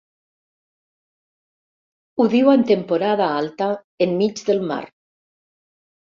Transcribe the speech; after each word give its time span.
Ho 2.17 2.25
diu 2.33 2.49
en 2.53 2.63
temporada 2.71 3.27
alta, 3.41 3.67
enmig 4.05 4.41
del 4.47 4.63
mar. 4.71 4.79